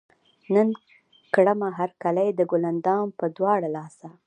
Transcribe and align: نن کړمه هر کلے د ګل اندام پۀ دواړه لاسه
نن 0.53 0.67
کړمه 1.35 1.69
هر 1.79 1.89
کلے 2.03 2.27
د 2.33 2.39
ګل 2.51 2.63
اندام 2.71 3.05
پۀ 3.17 3.25
دواړه 3.37 3.67
لاسه 3.75 4.07